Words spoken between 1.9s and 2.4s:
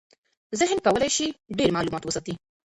وساتي.